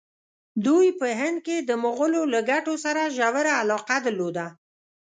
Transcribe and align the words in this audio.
دوی 0.65 0.87
په 0.99 1.07
هند 1.19 1.37
کې 1.45 1.57
د 1.61 1.71
مغولو 1.83 2.21
له 2.33 2.39
ګټو 2.51 2.73
سره 2.85 3.01
ژوره 3.15 3.51
علاقه 3.61 3.97
درلوده. 4.05 4.45